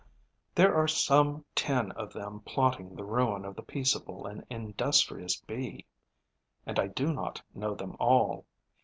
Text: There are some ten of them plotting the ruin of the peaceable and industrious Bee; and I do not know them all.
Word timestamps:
There 0.55 0.73
are 0.73 0.87
some 0.87 1.45
ten 1.53 1.91
of 1.91 2.11
them 2.11 2.39
plotting 2.39 2.95
the 2.95 3.03
ruin 3.03 3.45
of 3.45 3.55
the 3.55 3.61
peaceable 3.61 4.25
and 4.25 4.43
industrious 4.49 5.39
Bee; 5.39 5.85
and 6.65 6.79
I 6.79 6.87
do 6.87 7.13
not 7.13 7.43
know 7.53 7.75
them 7.75 7.95
all. 7.99 8.47